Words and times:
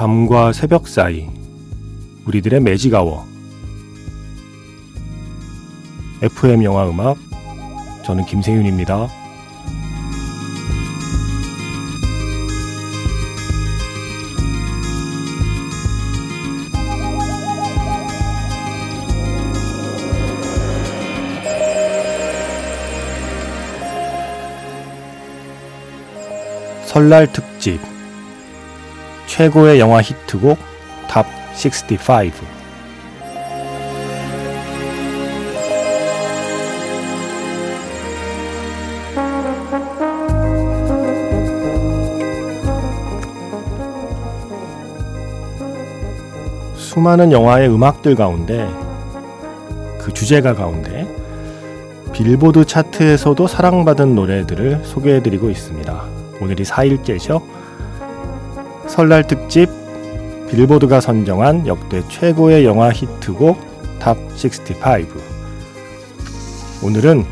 밤과 0.00 0.54
새벽 0.54 0.88
사이 0.88 1.28
우리들의 2.24 2.58
매직아워 2.60 3.26
FM 6.22 6.64
영화 6.64 6.88
음악 6.88 7.18
저는 8.02 8.24
김세윤입니다. 8.24 9.08
설날 26.86 27.30
특집 27.30 27.89
최고의 29.40 29.80
영화 29.80 30.02
히트곡 30.02 30.58
탑 31.08 31.24
65. 31.54 32.30
수많은 46.74 47.32
영화의 47.32 47.70
음악들 47.70 48.16
가운데 48.16 48.68
그 49.98 50.12
주제가 50.12 50.52
가운데 50.52 51.08
빌보드 52.12 52.66
차트에서도 52.66 53.46
사랑받은 53.46 54.14
노래들을 54.14 54.84
소개해드리고 54.84 55.48
있습니다. 55.48 56.04
오늘이 56.42 56.62
4일째죠. 56.64 57.59
설날 58.90 59.24
특집 59.24 59.68
빌보드가 60.50 61.00
선정한 61.00 61.68
역대 61.68 62.02
최고의 62.08 62.64
영화 62.64 62.90
히트곡 62.90 63.56
top 64.00 64.16
65. 64.36 65.06
오늘은 66.82 67.24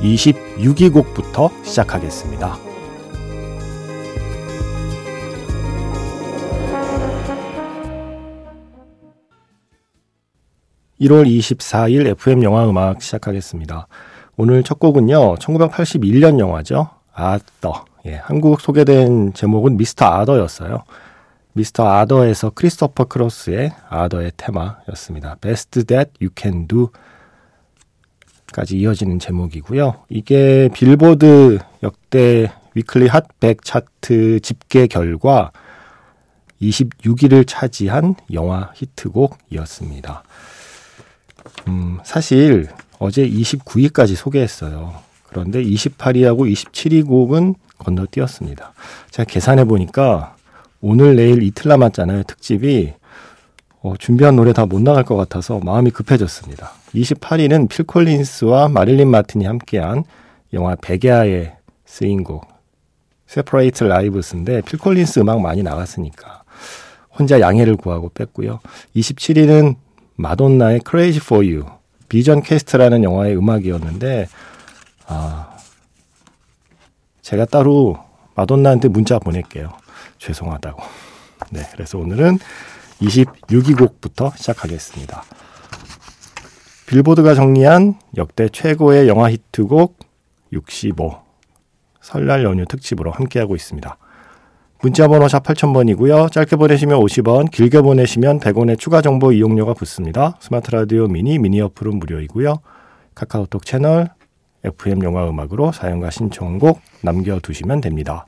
26위 0.00 0.92
곡부터 0.92 1.50
시작하겠습니다. 1.64 2.56
1월 11.00 11.26
24일 11.26 12.06
FM 12.06 12.44
영화 12.44 12.68
음악 12.68 13.02
시작하겠습니다. 13.02 13.88
오늘 14.36 14.62
첫 14.62 14.78
곡은요, 14.78 15.34
1981년 15.34 16.38
영화죠. 16.38 16.97
아더. 17.18 17.84
예, 18.06 18.14
한국 18.14 18.60
소개된 18.60 19.32
제목은 19.32 19.76
미스터 19.76 20.06
아더였어요. 20.06 20.84
미스터 21.52 21.88
아더에서 21.88 22.50
크리스토퍼 22.50 23.06
크로스의 23.06 23.72
아더의 23.88 24.32
테마였습니다. 24.36 25.36
Best 25.40 25.84
That 25.86 26.12
You 26.20 26.30
Can 26.36 26.68
Do 26.68 26.90
까지 28.52 28.78
이어지는 28.78 29.18
제목이고요. 29.18 30.04
이게 30.08 30.70
빌보드 30.72 31.58
역대 31.82 32.52
weekly 32.74 33.08
hot 33.08 33.32
백 33.32 33.64
차트 33.64 34.40
집계 34.40 34.86
결과 34.86 35.50
26위를 36.62 37.44
차지한 37.46 38.14
영화 38.32 38.70
히트곡이었습니다. 38.74 40.22
음, 41.66 41.98
사실 42.04 42.68
어제 42.98 43.28
29위까지 43.28 44.14
소개했어요. 44.14 45.07
그런데 45.28 45.62
28위하고 45.62 46.50
27위 46.50 47.06
곡은 47.06 47.54
건너뛰었습니다. 47.78 48.72
제가 49.10 49.26
계산해 49.30 49.64
보니까 49.64 50.34
오늘 50.80 51.16
내일 51.16 51.42
이틀 51.42 51.68
남았잖아요. 51.68 52.22
특집이 52.24 52.94
어, 53.82 53.94
준비한 53.98 54.34
노래 54.36 54.52
다 54.52 54.66
못 54.66 54.80
나갈 54.82 55.04
것 55.04 55.16
같아서 55.16 55.60
마음이 55.60 55.90
급해졌습니다. 55.90 56.72
28위는 56.94 57.68
필 57.68 57.84
콜린스와 57.86 58.68
마릴린 58.68 59.08
마틴이 59.08 59.44
함께한 59.44 60.04
영화 60.52 60.74
백야의 60.74 61.54
쓰인 61.84 62.24
곡 62.24 62.46
Separate 63.26 63.84
Lives인데 63.84 64.62
필 64.62 64.78
콜린스 64.78 65.20
음악 65.20 65.40
많이 65.40 65.62
나갔으니까 65.62 66.42
혼자 67.16 67.40
양해를 67.40 67.76
구하고 67.76 68.08
뺐고요. 68.10 68.60
27위는 68.96 69.76
마돈나의 70.16 70.80
Crazy 70.88 71.20
for 71.22 71.44
You 71.46 71.66
Vision 72.08 72.42
Quest라는 72.42 73.04
영화의 73.04 73.36
음악이었는데 73.36 74.28
아 75.08 75.56
제가 77.22 77.46
따로 77.46 77.98
마돈나한테 78.34 78.88
문자 78.88 79.18
보낼게요. 79.18 79.72
죄송하다고. 80.18 80.82
네, 81.50 81.62
그래서 81.72 81.98
오늘은 81.98 82.38
26위 83.00 83.76
곡부터 83.76 84.32
시작하겠습니다. 84.36 85.24
빌보드가 86.86 87.34
정리한 87.34 87.98
역대 88.16 88.48
최고의 88.48 89.08
영화 89.08 89.30
히트곡 89.30 89.98
65 90.52 91.18
설날 92.00 92.44
연휴 92.44 92.64
특집으로 92.64 93.10
함께하고 93.10 93.54
있습니다. 93.56 93.98
문자번호 94.80 95.28
샵 95.28 95.42
8000번이고요. 95.42 96.30
짧게 96.30 96.56
보내시면 96.56 97.00
50원, 97.00 97.50
길게 97.50 97.82
보내시면 97.82 98.40
100원의 98.40 98.78
추가 98.78 99.02
정보 99.02 99.32
이용료가 99.32 99.74
붙습니다. 99.74 100.38
스마트 100.40 100.70
라디오 100.70 101.08
미니, 101.08 101.38
미니 101.38 101.60
어플은 101.60 101.98
무료이고요. 101.98 102.60
카카오톡 103.14 103.66
채널, 103.66 104.10
FM 104.68 105.02
영화 105.02 105.28
음악으로 105.28 105.72
사연과 105.72 106.10
신청곡 106.10 106.80
남겨두시면 107.02 107.80
됩니다. 107.80 108.26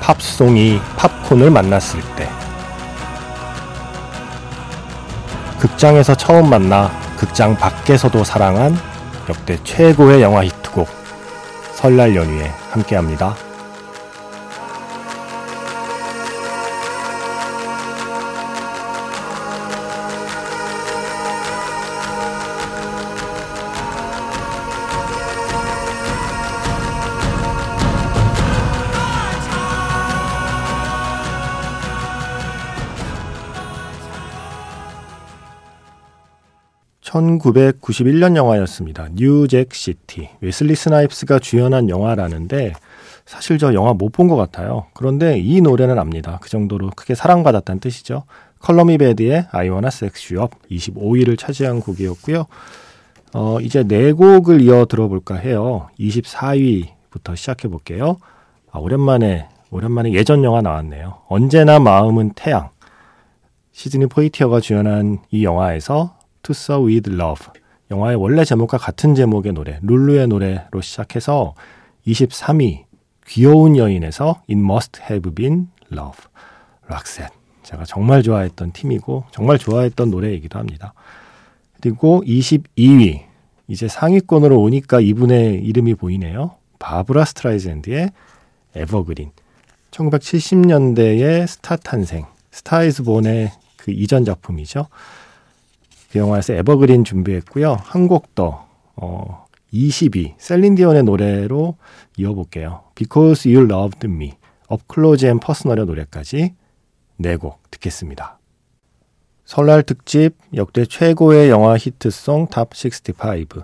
팝송이 0.00 0.78
팝콘을 0.96 1.50
만났을 1.50 2.00
때 2.14 2.45
극장에서 5.66 6.14
처음 6.14 6.48
만나 6.48 6.92
극장 7.18 7.56
밖에서도 7.56 8.22
사랑한 8.22 8.76
역대 9.28 9.58
최고의 9.64 10.22
영화 10.22 10.44
히트곡 10.44 10.88
설날 11.74 12.14
연휴에 12.14 12.52
함께합니다. 12.70 13.45
1991년 37.06 38.36
영화였습니다. 38.36 39.08
New 39.14 39.39
Jack 39.39 39.72
City. 39.72 40.28
웨슬리 40.40 40.74
스나이프스가 40.74 41.38
주연한 41.38 41.88
영화라는데 41.88 42.72
사실 43.24 43.58
저 43.58 43.74
영화 43.74 43.92
못 43.92 44.10
본 44.12 44.28
것 44.28 44.36
같아요. 44.36 44.86
그런데 44.94 45.38
이 45.38 45.60
노래는 45.60 45.98
압니다. 45.98 46.38
그 46.40 46.48
정도로 46.50 46.90
크게 46.96 47.14
사랑받았다는 47.14 47.80
뜻이죠. 47.80 48.24
Color 48.60 48.87
Me 48.87 48.98
Badd의 48.98 49.46
I 49.52 49.68
Wanna 49.68 49.88
Sex 49.88 50.34
You 50.34 50.44
Up 50.44 50.56
25위를 50.70 51.38
차지한 51.38 51.80
곡이었고요. 51.80 52.46
어, 53.34 53.60
이제 53.60 53.84
네 53.84 54.12
곡을 54.12 54.60
이어 54.62 54.86
들어볼까 54.86 55.36
해요. 55.36 55.88
24위부터 56.00 57.36
시작해 57.36 57.68
볼게요. 57.68 58.16
아, 58.70 58.78
오랜만에 58.78 59.48
오랜만에 59.70 60.12
예전 60.12 60.42
영화 60.44 60.60
나왔네요. 60.62 61.18
언제나 61.28 61.78
마음은 61.78 62.32
태양. 62.34 62.70
시드니 63.72 64.06
포이티어가 64.06 64.60
주연한 64.60 65.18
이 65.30 65.44
영화에서 65.44 66.15
Sir 66.52 66.92
With 66.92 67.10
Love 67.12 67.46
영화의 67.90 68.16
원래 68.16 68.44
제목과 68.44 68.78
같은 68.78 69.14
제목의 69.14 69.52
노래 69.52 69.78
룰루의 69.82 70.28
노래로 70.28 70.80
시작해서 70.80 71.54
23위 72.06 72.84
귀여운 73.26 73.76
여인에서 73.76 74.42
It 74.48 74.54
Must 74.54 75.00
Have 75.02 75.34
Been 75.34 75.68
Love 75.92 76.24
락셋 76.88 77.30
제가 77.62 77.84
정말 77.84 78.22
좋아했던 78.22 78.72
팀이고 78.72 79.24
정말 79.32 79.58
좋아했던 79.58 80.10
노래이기도 80.10 80.58
합니다. 80.58 80.94
그리고 81.80 82.22
22위 82.24 83.22
이제 83.68 83.88
상위권으로 83.88 84.60
오니까 84.60 85.00
이분의 85.00 85.64
이름이 85.64 85.96
보이네요. 85.96 86.54
바브라 86.78 87.24
스트라이샌드의 87.24 88.10
Evergreen 88.76 89.32
1970년대의 89.90 91.46
스타 91.46 91.76
탄생 91.76 92.26
Star 92.52 92.85
Is 92.85 93.02
Born의 93.02 93.50
그 93.76 93.90
이전 93.90 94.24
작품이죠. 94.24 94.86
그 96.10 96.18
영화에서 96.18 96.54
Evergreen 96.54 97.04
준비했고요. 97.04 97.76
한 97.80 98.08
곡 98.08 98.34
더, 98.34 98.66
어, 98.96 99.44
20위 99.72 100.34
셀린 100.38 100.70
디온의 100.70 101.02
노래로 101.04 101.76
이어볼게요. 102.16 102.82
Because 102.94 103.52
You 103.52 103.68
Loved 103.70 104.06
Me, 104.06 104.32
Close 104.92 105.28
and 105.28 105.44
Personal의 105.44 105.86
노래까지 105.86 106.54
네 107.18 107.36
곡 107.36 107.70
듣겠습니다. 107.70 108.38
설날 109.44 109.82
특집 109.82 110.36
역대 110.54 110.84
최고의 110.86 111.50
영화 111.50 111.76
히트송 111.76 112.48
top 112.48 112.70
65. 112.74 113.62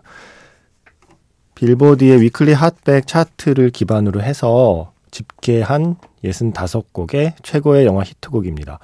빌보드의 1.55 2.21
weekly 2.21 2.53
Hot 2.53 2.76
백 2.76 3.07
차트를 3.07 3.71
기반으로 3.71 4.23
해서 4.23 4.93
집계한 5.11 5.97
65곡의 6.25 7.35
최고의 7.43 7.85
영화 7.87 8.03
히트곡입니다. 8.03 8.79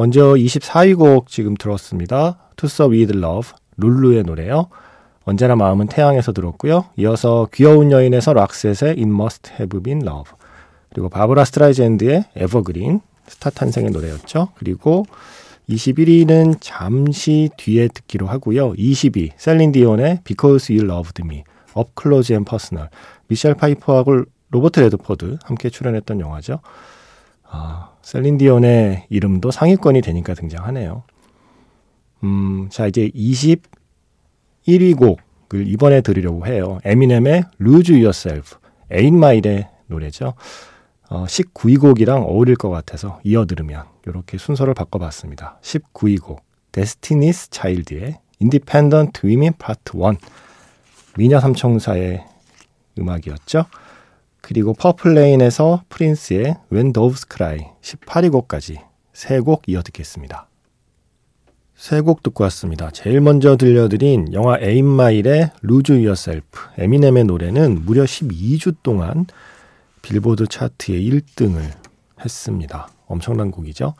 먼저 0.00 0.32
24위 0.32 0.96
곡 0.96 1.28
지금 1.28 1.52
들었습니다. 1.52 2.38
Sir 2.58 2.96
With 2.96 3.18
Love, 3.18 3.50
룰루의 3.76 4.22
노래요. 4.22 4.68
언제나 5.24 5.56
마음은 5.56 5.88
태양에서 5.88 6.32
들었고요. 6.32 6.86
이어서 6.96 7.48
귀여운 7.52 7.92
여인에서 7.92 8.32
락셋의 8.32 8.92
It 8.92 9.02
Must 9.02 9.52
Have 9.52 9.78
Been 9.82 10.00
Love. 10.00 10.32
그리고 10.88 11.10
바브라 11.10 11.44
스트라이샌드의 11.44 12.24
Evergreen, 12.34 13.02
스타 13.26 13.50
탄생의 13.50 13.90
노래였죠. 13.90 14.48
그리고 14.54 15.04
21위는 15.68 16.56
잠시 16.60 17.50
뒤에 17.58 17.88
듣기로 17.88 18.26
하고요. 18.26 18.72
20위, 18.78 19.32
셀린 19.36 19.70
디온의 19.70 20.20
Because 20.24 20.74
You 20.74 20.90
Loved 20.90 21.22
Me, 21.22 21.44
Close 22.00 22.34
and 22.34 22.48
Personal. 22.48 22.88
미셸 23.28 23.52
파이퍼하고 23.52 24.22
로버트 24.48 24.80
레드포드 24.80 25.40
함께 25.44 25.68
출연했던 25.68 26.20
영화죠. 26.20 26.60
아, 27.50 27.90
셀린 28.02 28.38
디온의 28.38 29.06
이름도 29.08 29.50
상위권이 29.50 30.00
되니까 30.02 30.34
등장하네요. 30.34 31.02
음, 32.22 32.68
자, 32.70 32.86
이제 32.86 33.08
21위 33.10 34.96
곡을 34.96 35.66
이번에 35.66 36.00
들으려고 36.00 36.46
해요. 36.46 36.78
에미넴의 36.84 37.44
Lose 37.60 37.94
Yourself, 37.94 38.56
8마일의 38.90 39.68
노래죠. 39.86 40.34
어, 41.08 41.24
19위 41.24 41.80
곡이랑 41.80 42.22
어울릴 42.22 42.54
것 42.54 42.70
같아서 42.70 43.20
이어 43.24 43.44
들으면 43.44 43.84
이렇게 44.06 44.38
순서를 44.38 44.74
바꿔봤습니다. 44.74 45.58
19위 45.60 46.22
곡 46.22 46.42
Destiny's 46.70 47.52
Child의 47.52 48.18
Independent 48.40 49.20
Women 49.26 49.54
Part 49.58 49.92
1 49.96 50.16
미녀 51.16 51.40
삼총사의 51.40 52.24
음악이었죠. 52.98 53.66
그리고 54.40 54.74
Purple 54.74 55.21
Rain에서 55.21 55.84
프린스의 55.88 56.56
When 56.72 56.92
Doves 56.92 57.26
Cry 57.30 57.66
18위 57.82 58.32
곡까지 58.32 58.78
세곡 59.12 59.62
이어 59.68 59.82
듣겠습니다. 59.82 60.48
세곡 61.74 62.22
듣고 62.22 62.44
왔습니다. 62.44 62.90
제일 62.90 63.22
먼저 63.22 63.56
들려드린 63.56 64.34
영화 64.34 64.58
Eight 64.58 65.00
Mile의 65.00 65.50
Lose 65.64 65.96
Yourself 65.96 66.44
에미넴의 66.76 67.24
노래는 67.24 67.86
무려 67.86 68.04
12주 68.04 68.76
동안 68.82 69.26
빌보드 70.02 70.46
차트의 70.46 71.02
1등을 71.10 71.62
했습니다. 72.22 72.88
엄청난 73.06 73.50
곡이죠. 73.50 73.94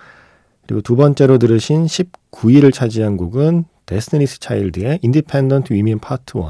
그리고 0.66 0.82
두 0.82 0.94
번째로 0.94 1.38
들으신 1.38 1.86
19위를 1.86 2.72
차지한 2.72 3.16
곡은 3.16 3.64
데스티니스 3.86 4.40
차일드의 4.40 5.00
Independent 5.02 5.72
Women 5.72 5.99
Part 5.99 6.37
1 6.36 6.44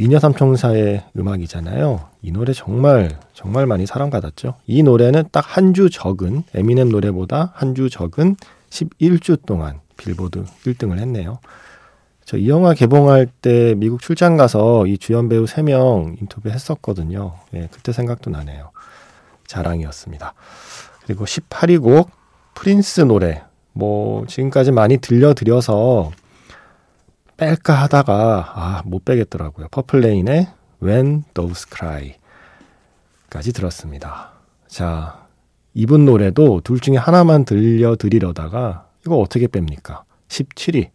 미녀 0.00 0.18
삼총사의 0.18 1.04
음악이잖아요. 1.18 2.00
이 2.22 2.32
노래 2.32 2.54
정말 2.54 3.18
정말 3.34 3.66
많이 3.66 3.84
사랑받았죠. 3.84 4.54
이 4.66 4.82
노래는 4.82 5.24
딱 5.30 5.44
한 5.58 5.74
주 5.74 5.90
적은 5.90 6.44
에미넴 6.54 6.88
노래보다 6.88 7.52
한 7.54 7.74
주 7.74 7.90
적은 7.90 8.36
11주 8.70 9.44
동안 9.44 9.80
빌보드 9.98 10.42
1등을 10.64 10.98
했네요. 11.00 11.38
저 12.24 12.38
이 12.38 12.48
영화 12.48 12.72
개봉할 12.72 13.26
때 13.42 13.74
미국 13.76 14.00
출장 14.00 14.38
가서 14.38 14.86
이 14.86 14.96
주연 14.96 15.28
배우 15.28 15.44
3명 15.44 16.18
인터뷰 16.18 16.48
했었거든요. 16.48 17.34
예, 17.52 17.68
그때 17.70 17.92
생각도 17.92 18.30
나네요. 18.30 18.70
자랑이었습니다. 19.48 20.32
그리고 21.04 21.26
18위 21.26 21.78
곡 21.82 22.10
프린스 22.54 23.02
노래. 23.02 23.42
뭐 23.74 24.24
지금까지 24.26 24.72
많이 24.72 24.96
들려드려서 24.96 26.10
뺄까 27.40 27.72
하다가 27.72 28.52
아, 28.54 28.82
못 28.84 29.02
빼겠더라고요. 29.06 29.68
Purple 29.70 30.09
Rain의 30.09 30.48
When 30.82 31.24
Doves 31.32 31.66
Cry 31.74 32.16
까지 33.30 33.54
들었습니다. 33.54 34.32
자, 34.66 35.26
이분 35.72 36.04
노래도 36.04 36.60
둘 36.60 36.80
중에 36.80 36.96
하나만 36.98 37.46
들려드리려다가 37.46 38.88
이거 39.06 39.16
어떻게 39.16 39.46
뺍니까? 39.46 40.02
17위 40.28 40.90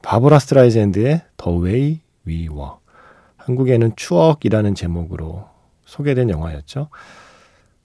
바브라 0.00 0.38
스트라이샌드의 0.38 1.22
The 1.36 1.60
Way 1.62 2.00
We 2.26 2.48
Were 2.48 2.72
한국에는 3.36 3.92
추억이라는 3.94 4.74
제목으로 4.74 5.46
소개된 5.84 6.30
영화였죠. 6.30 6.88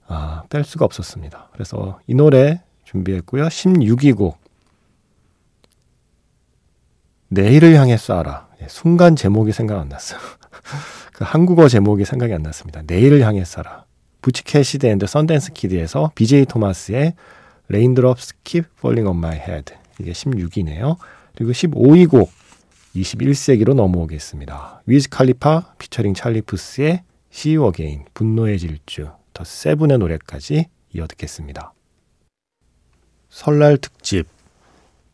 아, 0.06 0.44
뺄 0.48 0.64
수가 0.64 0.86
없었습니다. 0.86 1.50
그래서 1.52 2.00
이 2.06 2.14
노래 2.14 2.62
준비했고요. 2.84 3.48
16위 3.48 4.16
곡 4.16 4.38
내일을 7.28 7.74
향해 7.74 7.96
쏴라. 7.96 8.46
예, 8.62 8.66
순간 8.68 9.16
제목이 9.16 9.52
생각 9.52 9.78
안 9.78 9.88
났어요. 9.88 10.20
그 11.12 11.24
한국어 11.24 11.68
제목이 11.68 12.04
생각이 12.04 12.32
안 12.32 12.42
났습니다. 12.42 12.82
내일을 12.86 13.22
향해 13.22 13.42
쏴라. 13.42 13.84
Butch 14.22 14.49
Cassidy 14.49 14.86
and 14.86 15.06
Sundance 15.06 15.52
Kid에서 15.52 16.12
BJ 16.14 16.46
토마스의 16.46 17.14
Raindrops 17.68 18.34
Keep 18.44 18.68
Falling 18.78 19.08
on 19.08 19.16
My 19.16 19.36
Head. 19.36 19.74
이게 20.00 20.12
16위네요. 20.12 20.96
그리고 21.36 21.52
15위 21.52 22.08
곡 22.08 22.30
21세기로 22.96 23.74
넘어오겠습니다. 23.74 24.82
위즈 24.86 25.08
칼리파 25.10 25.74
피처링 25.78 26.14
찰리 26.14 26.40
푸스의 26.42 27.02
See 27.32 27.56
You 27.56 27.70
Again, 27.70 28.06
분노의 28.14 28.58
질주, 28.58 29.10
The 29.34 29.44
Seven의 29.44 29.98
노래까지 29.98 30.66
이어 30.94 31.06
듣겠습니다. 31.06 31.74
설날 33.28 33.76
특집 33.76 34.26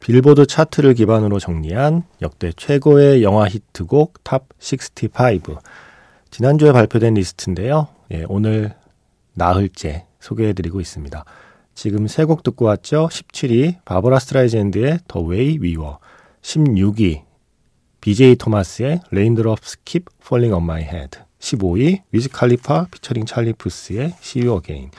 빌보드 0.05 0.45
차트를 0.45 0.93
기반으로 0.93 1.39
정리한 1.39 2.03
역대 2.21 2.53
최고의 2.55 3.23
영화 3.23 3.49
히트곡 3.49 4.23
top 4.23 4.49
65. 4.59 5.57
지난주에 6.31 6.73
발표된 6.73 7.15
리스트인데요. 7.15 7.89
예, 8.13 8.27
오늘 8.29 8.75
나흘째 9.33 10.05
소개해드리고 10.21 10.83
있습니다. 10.83 11.25
지금 11.75 12.07
세 12.07 12.27
곡 12.27 12.43
듣고 12.43 12.67
왔죠. 12.67 13.09
17위 13.11 13.77
바버라 13.87 14.19
스트라이샌드의 14.19 14.99
Way 15.17 15.59
We 15.63 15.77
Were 15.79 15.95
16위 16.43 17.23
BJ 18.03 18.37
토마스의 18.37 19.01
Raindrops 19.11 19.79
Keep 19.87 20.13
Falling 20.23 20.53
on 20.53 20.65
My 20.65 20.83
Head 20.83 21.21
15위 21.39 22.03
위즈 22.13 22.29
칼리파 22.29 22.89
피처링 22.91 23.25
찰리 23.25 23.55
푸스의 23.55 24.13
Again 24.59 24.91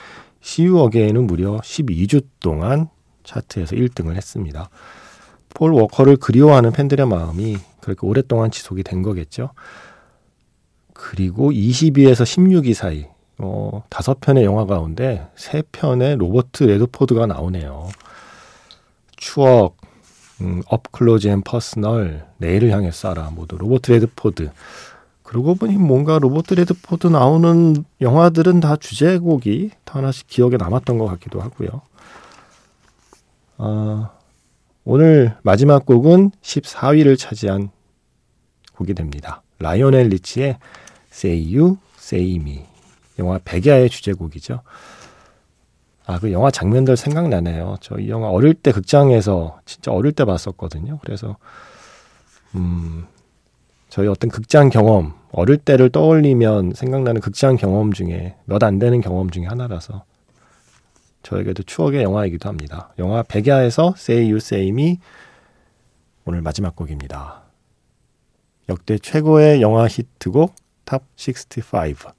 See 0.44 0.68
You 0.68 0.84
Again은 0.88 1.28
무려 1.28 1.58
12주 1.58 2.26
동안 2.40 2.90
차트에서 3.26 3.76
1등을 3.76 4.16
했습니다. 4.16 4.70
폴 5.56 5.74
워커를 5.74 6.18
그리워하는 6.18 6.72
팬들의 6.72 7.08
마음이 7.08 7.58
그렇게 7.82 8.06
오랫동안 8.06 8.52
지속이 8.52 8.84
된 8.84 9.02
거겠죠. 9.02 9.50
그리고 10.94 11.52
20위에서 11.52 12.24
16위 12.24 12.74
사이 12.76 13.08
어, 13.38 13.84
다섯 13.90 14.20
편의 14.20 14.44
영화 14.44 14.66
가운데 14.66 15.28
세 15.36 15.64
편에 15.72 16.18
로버트 16.18 16.64
레드포드가 16.64 17.26
나오네요. 17.26 17.90
추억, 19.16 19.78
음, 20.42 20.62
Up 20.68 20.85
Close 20.85 21.28
and 21.28 21.42
Personal, 21.42 22.26
내일을 22.38 22.72
향해 22.72 22.90
쏴라 22.90 23.34
모두 23.34 23.58
로버트 23.58 23.92
레드포드. 23.92 24.52
그러고 25.24 25.56
보니 25.56 25.78
뭔가 25.78 26.20
로버트 26.20 26.54
레드포드 26.54 27.08
나오는 27.08 27.84
영화들은 28.02 28.60
다 28.60 28.76
주제곡이 28.76 29.72
다 29.84 30.00
하나씩 30.00 30.28
기억에 30.28 30.58
남았던 30.58 30.98
것 30.98 31.06
같기도 31.06 31.42
하고요. 31.42 31.82
아, 33.58 34.12
오늘 34.86 35.36
마지막 35.42 35.86
곡은 35.86 36.32
14위를 36.42 37.18
차지한 37.18 37.70
곡이 38.76 38.94
됩니다. 38.94 39.42
라이오넬 39.60 40.10
리치의 40.10 40.58
Say 41.12 41.56
You, 41.58 41.78
Say 41.98 42.36
Me. 42.36 42.66
영화 43.18 43.40
백야의 43.44 43.90
주제곡이죠. 43.90 44.62
아, 46.06 46.20
그 46.20 46.32
영화 46.32 46.52
장면들 46.52 46.98
생각나네요. 46.98 47.78
저 47.82 47.98
이 47.98 48.10
영화 48.10 48.30
어릴 48.30 48.54
때 48.54 48.72
극장에서 48.72 49.60
진짜 49.66 49.92
어릴 49.92 50.12
때 50.12 50.24
봤었거든요. 50.24 51.00
그래서 51.04 51.38
음, 52.54 53.06
저희 53.90 54.08
어떤 54.08 54.30
극장 54.30 54.70
경험, 54.70 55.14
어릴 55.32 55.58
때를 55.58 55.90
떠올리면 55.90 56.74
생각나는 56.76 57.22
극장 57.22 57.56
경험 57.56 57.92
중에 57.92 58.36
몇 58.46 58.62
안 58.64 58.78
되는 58.78 59.02
경험 59.02 59.32
중에 59.32 59.46
하나라서 59.46 60.04
저에게도 61.26 61.64
추억의 61.64 62.04
영화이기도 62.04 62.48
합니다. 62.48 62.94
영화 63.00 63.24
백야에서 63.24 63.96
Say 63.98 64.26
You 64.26 64.38
Say 64.38 64.70
Me 64.70 65.00
오늘 66.24 66.42
마지막 66.42 66.76
곡입니다. 66.76 67.42
역대 68.70 68.98
최고의 68.98 69.62
영화 69.62 69.88
히트곡 69.88 70.56
탑 70.86 71.04
65. 71.18 72.12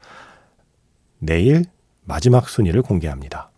내일 1.20 1.64
마지막 2.04 2.48
순위를 2.48 2.82
공개합니다. 2.82 3.50